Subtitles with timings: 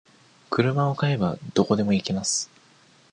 [0.49, 2.49] 車を買えば、どこでも行けます。